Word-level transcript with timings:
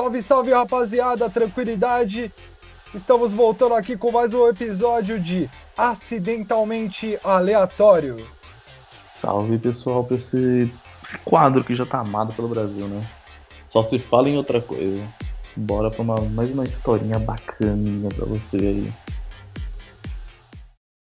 Salve, 0.00 0.22
salve 0.22 0.50
rapaziada, 0.50 1.28
tranquilidade. 1.28 2.32
Estamos 2.94 3.34
voltando 3.34 3.74
aqui 3.74 3.98
com 3.98 4.10
mais 4.10 4.32
um 4.32 4.48
episódio 4.48 5.20
de 5.20 5.46
Acidentalmente 5.76 7.18
Aleatório. 7.22 8.16
Salve 9.14 9.58
pessoal 9.58 10.02
pra 10.02 10.16
esse, 10.16 10.72
esse 11.04 11.18
quadro 11.18 11.62
que 11.62 11.76
já 11.76 11.84
tá 11.84 11.98
amado 11.98 12.32
pelo 12.32 12.48
Brasil, 12.48 12.88
né? 12.88 13.06
Só 13.68 13.82
se 13.82 13.98
fala 13.98 14.30
em 14.30 14.38
outra 14.38 14.58
coisa. 14.62 15.06
Bora 15.54 15.90
pra 15.90 16.00
uma, 16.00 16.18
mais 16.18 16.50
uma 16.50 16.64
historinha 16.64 17.18
bacaninha 17.18 18.08
pra 18.08 18.24
você 18.24 18.56
aí. 18.56 18.92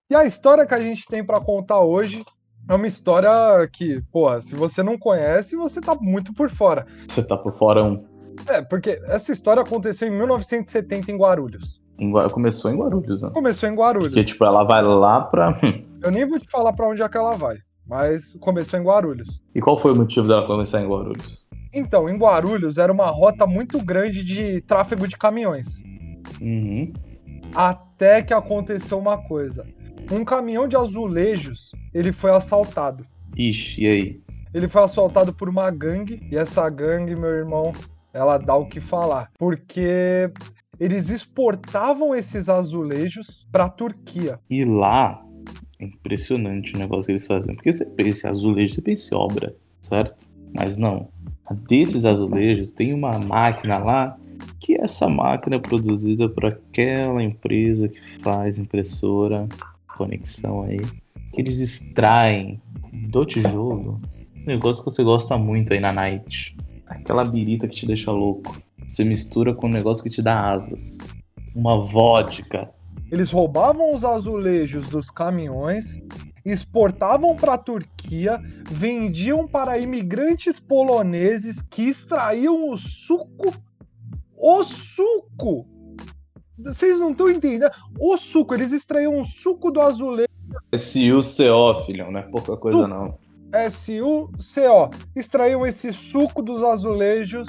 E 0.09 0.15
a 0.15 0.25
história 0.25 0.65
que 0.65 0.75
a 0.75 0.81
gente 0.81 1.09
tem 1.09 1.25
para 1.25 1.41
contar 1.41 1.81
hoje 1.81 2.25
é 2.69 2.75
uma 2.75 2.87
história 2.87 3.31
que, 3.73 4.01
porra, 4.13 4.41
se 4.41 4.55
você 4.55 4.81
não 4.81 4.97
conhece, 4.97 5.57
você 5.57 5.81
tá 5.81 5.97
muito 5.97 6.33
por 6.33 6.49
fora. 6.49 6.87
Você 7.09 7.25
tá 7.25 7.37
por 7.37 7.53
fora 7.59 7.83
um. 7.83 8.16
É, 8.47 8.63
porque 8.63 9.01
essa 9.05 9.33
história 9.33 9.63
aconteceu 9.63 10.09
em 10.09 10.13
1970 10.13 11.11
em 11.11 11.17
Guarulhos. 11.17 11.81
Em 11.99 12.13
Começou 12.31 12.71
em 12.71 12.77
Guarulhos, 12.77 13.23
né? 13.23 13.31
Começou 13.33 13.69
em 13.69 13.75
Guarulhos. 13.75 14.09
Porque, 14.09 14.25
tipo, 14.25 14.45
ela 14.45 14.65
vai 14.65 14.83
lá 14.83 15.23
pra. 15.23 15.59
Eu 16.03 16.11
nem 16.11 16.29
vou 16.29 16.39
te 16.39 16.49
falar 16.51 16.73
para 16.73 16.87
onde 16.87 17.03
é 17.03 17.09
que 17.09 17.17
ela 17.17 17.33
vai, 17.33 17.57
mas 17.87 18.35
começou 18.41 18.79
em 18.79 18.83
Guarulhos. 18.83 19.41
E 19.55 19.61
qual 19.61 19.79
foi 19.79 19.93
o 19.93 19.97
motivo 19.97 20.29
dela 20.29 20.47
começar 20.47 20.83
em 20.83 20.87
Guarulhos? 20.87 21.47
Então, 21.73 22.09
em 22.09 22.17
Guarulhos 22.17 22.79
era 22.79 22.93
uma 22.93 23.07
rota 23.07 23.47
muito 23.47 23.83
grande 23.83 24.23
de 24.23 24.61
tráfego 24.63 25.09
de 25.09 25.17
caminhões. 25.17 25.83
Uhum. 26.41 26.93
Até 27.55 28.23
que 28.23 28.35
aconteceu 28.35 28.99
uma 28.99 29.19
coisa. 29.19 29.67
Um 30.13 30.25
caminhão 30.25 30.69
de 30.69 30.77
azulejos, 30.77 31.73
ele 31.93 32.13
foi 32.13 32.31
assaltado. 32.31 33.07
Ixi, 33.37 33.83
e 33.83 33.87
aí? 33.87 34.21
Ele 34.55 34.69
foi 34.69 34.83
assaltado 34.83 35.33
por 35.33 35.49
uma 35.49 35.71
gangue, 35.71 36.27
e 36.31 36.37
essa 36.37 36.69
gangue, 36.71 37.17
meu 37.17 37.31
irmão, 37.31 37.73
ela 38.17 38.39
dá 38.39 38.55
o 38.55 38.67
que 38.67 38.81
falar. 38.81 39.31
Porque 39.39 40.31
eles 40.81 41.11
exportavam 41.11 42.15
esses 42.15 42.49
azulejos 42.49 43.47
para 43.53 43.65
a 43.65 43.69
Turquia. 43.69 44.41
E 44.49 44.65
lá, 44.65 45.23
é 45.79 45.85
impressionante 45.85 46.75
o 46.75 46.79
negócio 46.79 47.07
que 47.07 47.13
eles 47.13 47.27
fazem. 47.27 47.55
Porque 47.55 47.73
você 47.73 47.85
pensa 47.85 48.27
em 48.27 48.31
azulejo, 48.31 48.75
você 48.75 48.83
pensa 48.83 49.15
em 49.15 49.19
obra, 49.19 49.55
certo? 49.83 50.27
Mas 50.55 50.77
não. 50.77 51.09
Desses 51.69 52.05
azulejos, 52.05 52.71
tem 52.71 52.93
uma 52.93 53.19
máquina 53.19 53.79
lá 53.79 54.19
que 54.59 54.75
essa 54.81 55.09
máquina 55.09 55.57
é 55.57 55.59
produzida 55.59 56.29
por 56.29 56.47
aquela 56.47 57.23
empresa 57.23 57.89
que 57.89 58.01
faz 58.23 58.59
impressora, 58.59 59.47
conexão 59.97 60.63
aí. 60.63 60.81
Que 61.33 61.41
eles 61.43 61.61
extraem 61.61 62.61
do 62.93 63.25
tijolo 63.27 64.01
um 64.35 64.47
negócio 64.47 64.83
que 64.83 64.91
você 64.91 65.03
gosta 65.03 65.37
muito 65.37 65.73
aí 65.73 65.81
na 65.81 65.93
night. 65.93 66.57
Aquela 66.87 67.25
birita 67.25 67.67
que 67.69 67.75
te 67.75 67.87
deixa 67.87 68.11
louco. 68.11 68.57
Você 68.87 69.05
mistura 69.05 69.55
com 69.55 69.67
um 69.67 69.71
negócio 69.71 70.03
que 70.03 70.11
te 70.11 70.23
dá 70.23 70.53
asas. 70.53 70.99
Uma 71.55 71.85
vodka. 71.85 72.71
Eles 73.11 73.31
roubavam 73.31 73.95
os 73.95 74.05
azulejos 74.05 74.89
dos 74.89 75.11
caminhões, 75.11 76.01
exportavam 76.45 77.37
para 77.37 77.55
a 77.55 77.59
Turquia, 77.59 78.41
vendiam 78.71 79.47
para 79.47 79.79
imigrantes 79.79 80.59
poloneses 80.59 81.61
que 81.63 81.83
extraíam 81.83 82.71
o 82.71 82.77
suco. 82.77 83.53
O 84.37 84.65
suco! 84.65 85.67
Vocês 86.59 86.99
não 86.99 87.11
estão 87.11 87.29
entendendo? 87.31 87.71
O 87.99 88.17
suco, 88.17 88.55
eles 88.55 88.73
extraíam 88.73 89.21
o 89.21 89.25
suco 89.25 89.71
do 89.71 89.81
azulejo 89.81 90.27
SUCO, 90.75 91.85
filhão, 91.85 92.11
não 92.11 92.21
é 92.21 92.23
pouca 92.23 92.57
coisa 92.57 92.79
Tu- 92.79 92.89
não. 92.89 93.19
S-U-C-O. 93.53 94.91
Extraíam 95.15 95.67
esse 95.67 95.93
suco 95.93 96.43
dos 96.43 96.63
azulejos 96.63 97.49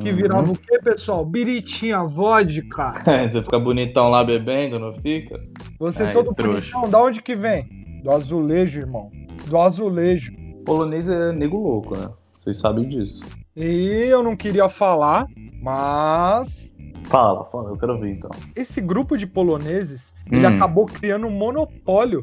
que 0.00 0.10
Uhum. 0.10 0.16
virava 0.16 0.52
o 0.52 0.56
quê, 0.58 0.78
pessoal? 0.82 1.24
Biritinha, 1.24 2.04
vodka. 2.04 2.92
Você 3.30 3.42
fica 3.42 3.58
bonitão 3.58 4.08
lá 4.10 4.22
bebendo, 4.22 4.78
não 4.78 4.92
fica? 4.94 5.40
Você 5.78 6.02
Ai, 6.04 6.12
todo 6.12 6.34
trouxa. 6.34 6.60
bonitão, 6.60 6.82
da 6.90 7.00
onde 7.02 7.22
que 7.22 7.34
vem? 7.34 7.66
Do 8.02 8.10
azulejo, 8.10 8.80
irmão. 8.80 9.10
Do 9.46 9.58
azulejo. 9.58 10.32
Polonês 10.64 11.08
é 11.08 11.32
nego 11.32 11.56
louco, 11.58 11.96
né? 11.96 12.10
Vocês 12.40 12.58
sabem 12.58 12.88
disso. 12.88 13.20
E 13.56 14.06
eu 14.08 14.22
não 14.22 14.36
queria 14.36 14.68
falar, 14.68 15.26
mas 15.62 16.74
Fala, 17.06 17.44
fala, 17.46 17.70
eu 17.70 17.76
quero 17.76 17.98
ver 18.00 18.10
então. 18.10 18.30
esse 18.56 18.80
grupo 18.80 19.16
de 19.16 19.26
poloneses, 19.28 20.12
ele 20.30 20.44
Hum. 20.44 20.48
acabou 20.56 20.86
criando 20.86 21.26
um 21.28 21.30
monopólio 21.30 22.22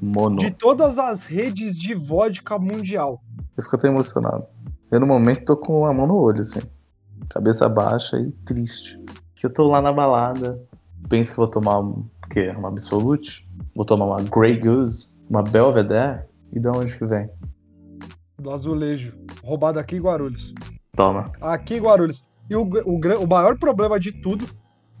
Mono. 0.00 0.36
de 0.38 0.50
todas 0.50 0.98
as 0.98 1.24
redes 1.24 1.76
de 1.76 1.94
vodka 1.94 2.58
mundial. 2.58 3.22
Eu 3.56 3.62
fico 3.62 3.76
até 3.76 3.88
emocionado. 3.88 4.44
Eu 4.90 5.00
no 5.00 5.06
momento 5.06 5.44
tô 5.44 5.56
com 5.56 5.86
a 5.86 5.92
mão 5.92 6.06
no 6.06 6.16
olho, 6.16 6.42
assim. 6.42 6.60
Cabeça 7.28 7.68
baixa 7.68 8.18
e 8.18 8.30
triste. 8.44 8.98
Que 9.34 9.46
eu 9.46 9.52
tô 9.52 9.68
lá 9.68 9.80
na 9.80 9.92
balada. 9.92 10.60
Penso 11.08 11.30
que 11.30 11.36
vou 11.36 11.48
tomar 11.48 11.80
um, 11.80 12.06
o 12.24 12.28
quê? 12.30 12.48
Uma 12.56 12.68
Absolute? 12.68 13.48
Vou 13.74 13.84
tomar 13.84 14.06
uma 14.06 14.22
Grey 14.22 14.58
Goose? 14.58 15.08
Uma 15.28 15.42
Belvedere? 15.42 16.22
E 16.52 16.60
de 16.60 16.68
onde 16.68 16.96
que 16.96 17.06
vem? 17.06 17.28
Do 18.38 18.50
azulejo. 18.50 19.14
Roubado 19.42 19.78
aqui 19.78 19.96
em 19.96 20.00
Guarulhos. 20.00 20.52
Toma. 20.94 21.32
Aqui 21.40 21.76
em 21.76 21.80
Guarulhos. 21.80 22.24
E 22.50 22.56
o, 22.56 22.62
o, 22.62 23.00
o 23.24 23.26
maior 23.26 23.56
problema 23.58 23.98
de 23.98 24.12
tudo 24.12 24.46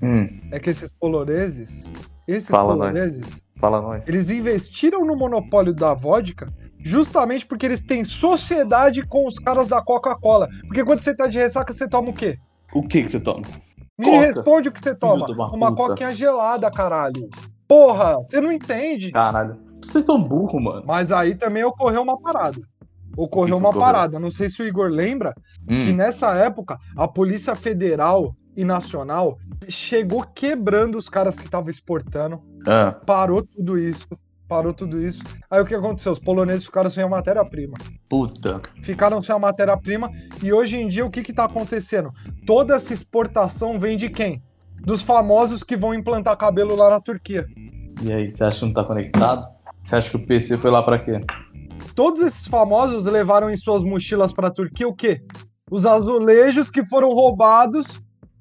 Hum, 0.02 0.40
é 0.50 0.58
que 0.58 0.70
esses 0.70 0.90
poloneses, 0.98 1.88
esses 2.26 2.48
Fala, 2.48 2.74
poloneses, 2.74 3.40
fala 3.62 3.80
nós. 3.80 4.02
eles 4.06 4.28
investiram 4.30 5.04
no 5.06 5.16
monopólio 5.16 5.72
da 5.72 5.94
vodka 5.94 6.52
justamente 6.84 7.46
porque 7.46 7.64
eles 7.64 7.80
têm 7.80 8.04
sociedade 8.04 9.06
com 9.06 9.26
os 9.26 9.38
caras 9.38 9.68
da 9.68 9.80
Coca-Cola. 9.80 10.48
Porque 10.66 10.84
quando 10.84 11.00
você 11.00 11.14
tá 11.14 11.28
de 11.28 11.38
ressaca, 11.38 11.72
você 11.72 11.88
toma 11.88 12.10
o 12.10 12.12
quê? 12.12 12.36
O 12.74 12.82
que 12.82 13.02
que 13.04 13.08
você 13.08 13.20
toma? 13.20 13.42
Me 13.96 14.06
Coca. 14.06 14.26
responde 14.26 14.68
o 14.68 14.72
que 14.72 14.80
você 14.82 14.94
toma. 14.94 15.26
uma 15.54 15.70
puta. 15.70 15.90
coquinha 15.90 16.12
gelada, 16.14 16.68
caralho. 16.70 17.28
Porra, 17.68 18.16
você 18.16 18.40
não 18.40 18.50
entende. 18.50 19.12
Caralho. 19.12 19.56
Vocês 19.84 20.04
são 20.04 20.20
burros, 20.20 20.60
mano. 20.62 20.82
Mas 20.84 21.12
aí 21.12 21.34
também 21.36 21.62
ocorreu 21.62 22.02
uma 22.02 22.20
parada. 22.20 22.60
Ocorreu 23.16 23.56
que 23.56 23.62
uma 23.62 23.68
ocorreu? 23.68 23.86
parada. 23.86 24.18
Não 24.18 24.30
sei 24.30 24.48
se 24.48 24.60
o 24.62 24.66
Igor 24.66 24.88
lembra 24.90 25.34
que 25.68 25.92
Hum, 25.92 25.96
nessa 25.96 26.34
época 26.34 26.78
a 26.96 27.06
Polícia 27.06 27.54
Federal 27.54 28.34
e 28.56 28.64
Nacional 28.64 29.38
chegou 29.68 30.22
quebrando 30.34 30.98
os 30.98 31.08
caras 31.08 31.36
que 31.36 31.44
estavam 31.44 31.70
exportando. 31.70 32.40
Ah, 32.66 32.92
Parou 33.06 33.42
tudo 33.42 33.78
isso. 33.78 34.06
Parou 34.48 34.74
tudo 34.74 35.00
isso. 35.00 35.22
Aí 35.50 35.60
o 35.62 35.64
que 35.64 35.74
aconteceu? 35.74 36.12
Os 36.12 36.18
poloneses 36.18 36.64
ficaram 36.64 36.90
sem 36.90 37.02
a 37.02 37.08
matéria-prima. 37.08 37.74
puta. 38.08 38.60
Ficaram 38.82 39.22
sem 39.22 39.34
a 39.34 39.38
matéria-prima. 39.38 40.10
E 40.42 40.52
hoje 40.52 40.76
em 40.76 40.88
dia 40.88 41.06
o 41.06 41.10
que 41.10 41.20
está 41.20 41.44
acontecendo? 41.44 42.10
Toda 42.46 42.76
essa 42.76 42.92
exportação 42.92 43.80
vem 43.80 43.96
de 43.96 44.10
quem? 44.10 44.42
Dos 44.80 45.00
famosos 45.00 45.62
que 45.62 45.76
vão 45.76 45.94
implantar 45.94 46.36
cabelo 46.36 46.76
lá 46.76 46.90
na 46.90 47.00
Turquia. 47.00 47.46
E 48.02 48.12
aí, 48.12 48.32
você 48.32 48.44
acha 48.44 48.58
que 48.58 48.66
não 48.66 48.72
tá 48.72 48.84
conectado? 48.84 49.46
Você 49.82 49.96
acha 49.96 50.10
que 50.10 50.16
o 50.16 50.26
PC 50.26 50.58
foi 50.58 50.70
lá 50.70 50.82
pra 50.82 50.98
quê? 50.98 51.20
Todos 51.94 52.20
esses 52.20 52.46
famosos 52.46 53.04
levaram 53.04 53.48
em 53.48 53.56
suas 53.56 53.82
mochilas 53.82 54.32
para 54.32 54.48
a 54.48 54.50
Turquia 54.50 54.88
o 54.88 54.94
quê? 54.94 55.22
Os 55.70 55.86
azulejos 55.86 56.70
que 56.70 56.84
foram 56.84 57.12
roubados 57.12 57.86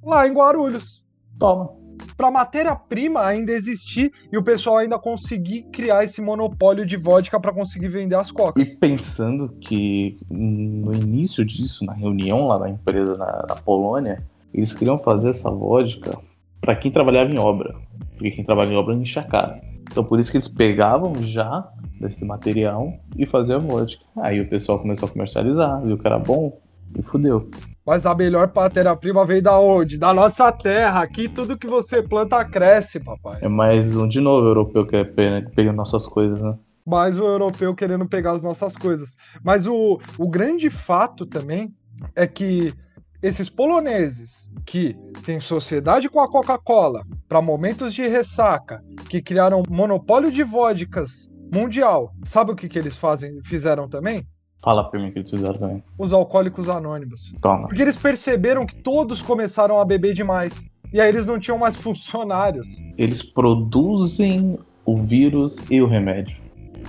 lá 0.04 0.28
em 0.28 0.34
Guarulhos. 0.34 1.04
Toma. 1.40 1.70
Para 2.18 2.28
a 2.28 2.32
matéria-prima 2.32 3.26
ainda 3.26 3.52
existir 3.52 4.12
e 4.32 4.38
o 4.38 4.44
pessoal 4.44 4.78
ainda 4.78 5.00
conseguir 5.00 5.64
criar 5.72 6.04
esse 6.04 6.22
monopólio 6.22 6.86
de 6.86 6.98
vodka 6.98 7.40
para 7.40 7.52
conseguir 7.54 7.90
vender 7.90 8.16
as 8.16 8.30
E 8.30 8.34
cocas. 8.34 8.76
pensando 8.78 9.50
que 9.60 10.18
no 10.30 10.94
início 10.94 11.44
disso, 11.46 11.86
na 11.86 11.94
reunião 11.94 12.48
lá 12.48 12.58
da 12.58 12.70
empresa 12.70 13.16
na, 13.18 13.46
na 13.50 13.56
Polônia, 13.56 14.24
eles 14.54 14.74
queriam 14.74 15.00
fazer 15.00 15.30
essa 15.30 15.50
vodka 15.50 16.18
para 16.60 16.76
quem 16.76 16.92
trabalhava 16.92 17.32
em 17.32 17.40
obra. 17.40 17.76
Porque 18.12 18.32
quem 18.32 18.44
trabalha 18.46 18.72
em 18.74 18.78
obra 18.78 18.94
enche 18.94 19.18
a 19.20 19.24
cara. 19.24 19.62
Então 19.92 20.04
por 20.04 20.20
isso 20.20 20.30
que 20.32 20.38
eles 20.38 20.48
pegavam 20.48 21.16
já 21.16 21.68
desse 22.00 22.24
material 22.24 22.94
e 23.18 23.26
faziam 23.26 23.62
vodka. 23.62 24.04
Aí 24.18 24.40
o 24.40 24.48
pessoal 24.48 24.80
começou 24.80 25.08
a 25.08 25.12
comercializar, 25.12 25.82
viu 25.82 25.98
que 25.98 26.06
era 26.08 26.20
bom 26.20 26.58
e 26.98 27.02
fudeu. 27.04 27.50
Mas 27.86 28.06
a 28.06 28.14
melhor 28.14 28.52
matéria-prima 28.56 29.26
veio 29.26 29.42
da 29.42 29.60
onde? 29.60 29.98
Da 29.98 30.14
nossa 30.14 30.52
terra. 30.52 31.02
Aqui 31.02 31.28
tudo 31.28 31.58
que 31.58 31.68
você 31.68 32.02
planta 32.04 32.44
cresce, 32.46 33.00
papai. 33.00 33.40
É 33.42 33.48
mais 33.50 33.96
um 33.96 34.08
de 34.08 34.22
novo 34.22 34.48
europeu 34.48 34.86
que 34.86 34.96
é 34.96 35.04
pe- 35.04 35.50
pegando 35.56 35.78
nossas 35.78 36.06
coisas, 36.06 36.40
né? 36.40 36.56
mais 36.86 37.18
o 37.18 37.24
europeu 37.24 37.74
querendo 37.76 38.08
pegar 38.08 38.32
as 38.32 38.44
nossas 38.44 38.76
coisas. 38.76 39.16
Mas 39.44 39.68
o, 39.68 40.00
o 40.18 40.28
grande 40.28 40.70
fato 40.70 41.26
também 41.26 41.74
é 42.16 42.26
que 42.26 42.74
esses 43.22 43.50
poloneses 43.50 44.50
que 44.66 44.96
têm 45.24 45.40
sociedade 45.40 46.10
com 46.10 46.20
a 46.20 46.28
Coca-Cola 46.30 47.04
para 47.30 47.42
momentos 47.42 47.94
de 47.94 48.08
ressaca, 48.08 48.84
que 49.08 49.22
criaram 49.22 49.60
um 49.62 49.74
monopólio 49.76 50.32
de 50.32 50.44
vodkas 50.44 51.30
mundial, 51.54 52.14
sabe 52.24 52.52
o 52.52 52.56
que, 52.56 52.68
que 52.68 52.80
eles 52.80 52.98
fazem, 52.98 53.40
fizeram 53.44 53.88
também? 53.88 54.26
Fala 54.64 54.84
pra 54.84 55.00
mim 55.00 55.10
o 55.10 55.12
que 55.12 55.20
eles 55.20 55.30
fizeram 55.30 55.58
também. 55.58 55.84
Os 55.98 56.14
alcoólicos 56.14 56.70
anônimos. 56.70 57.34
Toma. 57.42 57.68
Porque 57.68 57.82
eles 57.82 57.98
perceberam 57.98 58.66
que 58.66 58.76
todos 58.76 59.22
começaram 59.22 59.80
a 59.80 59.86
beber 59.86 60.14
demais. 60.14 60.64
E 60.94 61.00
aí 61.00 61.10
eles 61.10 61.26
não 61.26 61.40
tinham 61.40 61.58
mais 61.58 61.76
funcionários. 61.76 62.68
Eles 62.98 63.24
produzem 63.24 64.60
o 64.86 64.98
vírus 64.98 65.58
e 65.70 65.82
o 65.82 65.88
remédio. 65.88 66.38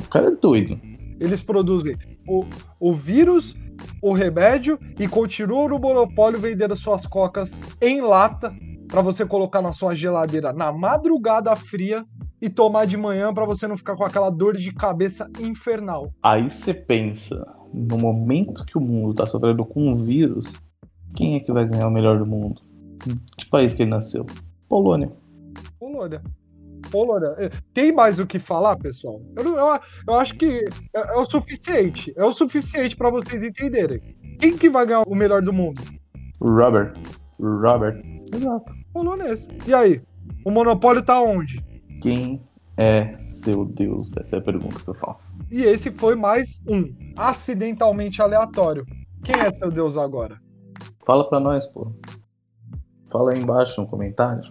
O 0.05 0.09
cara 0.09 0.29
é 0.29 0.31
doido. 0.33 0.79
Eles 1.19 1.43
produzem 1.43 1.97
o, 2.27 2.45
o 2.79 2.95
vírus 2.95 3.55
o 4.01 4.13
remédio 4.13 4.79
e 4.99 5.09
continuam 5.09 5.69
no 5.69 5.79
monopólio 5.79 6.41
vendendo 6.41 6.77
suas 6.77 7.07
cocas 7.07 7.59
em 7.81 8.01
lata 8.01 8.55
para 8.89 9.01
você 9.01 9.25
colocar 9.25 9.63
na 9.63 9.73
sua 9.73 9.95
geladeira 9.95 10.53
na 10.53 10.71
madrugada 10.73 11.55
fria 11.57 12.05
e 12.41 12.51
tomar 12.51 12.87
de 12.87 12.97
manhã 12.97 13.33
para 13.33 13.45
você 13.45 13.67
não 13.69 13.77
ficar 13.77 13.97
com 13.97 14.05
aquela 14.05 14.29
dor 14.29 14.57
de 14.57 14.73
cabeça 14.73 15.31
infernal. 15.41 16.13
Aí 16.23 16.51
você 16.51 16.75
pensa, 16.75 17.47
no 17.73 17.99
momento 17.99 18.65
que 18.65 18.77
o 18.77 18.81
mundo 18.81 19.15
tá 19.15 19.27
sofrendo 19.27 19.65
com 19.65 19.89
um 19.89 19.97
vírus, 19.97 20.55
quem 21.15 21.37
é 21.37 21.41
que 21.41 21.53
vai 21.53 21.67
ganhar 21.67 21.89
o 21.89 21.91
melhor 21.91 22.19
do 22.19 22.27
mundo? 22.27 22.63
Que 23.37 23.49
país 23.49 23.73
que 23.73 23.83
ele 23.83 23.91
nasceu? 23.91 24.27
Polônia. 24.69 25.11
Polônia. 25.79 26.23
Polônia. 26.91 27.35
Eh, 27.39 27.51
tem 27.75 27.93
mais 27.93 28.19
o 28.19 28.27
que 28.27 28.39
falar, 28.39 28.77
pessoal? 28.77 29.21
Eu, 29.37 29.57
eu, 29.57 29.81
eu 30.09 30.15
acho 30.15 30.35
que 30.35 30.65
é, 30.95 31.01
é, 31.01 31.17
o 31.17 31.27
suficiente. 31.27 32.13
É 32.17 32.25
o 32.25 32.33
suficiente 32.33 32.97
para 32.97 33.11
vocês 33.11 33.43
entenderem. 33.43 34.01
Quem 34.39 34.57
que 34.57 34.71
vai 34.71 34.87
ganhar 34.87 35.03
o 35.03 35.15
melhor 35.15 35.43
do 35.43 35.53
mundo? 35.53 35.83
Robert. 36.41 36.95
Robert. 37.39 38.03
Exato. 38.35 38.73
Polonês. 38.93 39.47
E 39.67 39.75
aí? 39.75 40.03
O 40.45 40.51
monopólio 40.51 41.03
tá 41.03 41.21
onde? 41.21 41.63
Quem 42.01 42.43
é 42.77 43.17
seu 43.23 43.65
Deus? 43.65 44.17
Essa 44.17 44.37
é 44.37 44.39
a 44.39 44.43
pergunta 44.43 44.79
que 44.79 44.89
eu 44.89 44.95
faço. 44.95 45.32
E 45.53 45.65
esse 45.65 45.91
foi 45.91 46.15
mais 46.15 46.63
um. 46.67 47.13
Acidentalmente 47.15 48.23
aleatório. 48.23 48.87
Quem 49.23 49.35
é 49.39 49.53
seu 49.53 49.71
Deus 49.71 49.99
agora? 49.99 50.41
Fala 51.05 51.29
pra 51.29 51.39
nós, 51.39 51.67
pô. 51.67 51.93
Fala 53.11 53.33
aí 53.33 53.39
embaixo 53.39 53.79
no 53.79 53.87
comentário. 53.87 54.51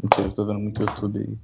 Mentira, 0.00 0.28
eu 0.28 0.32
tô 0.32 0.46
vendo 0.46 0.60
muito 0.60 0.80
YouTube 0.80 1.18
aí. 1.18 1.36